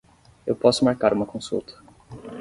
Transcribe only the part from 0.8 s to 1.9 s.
marcar uma consulta.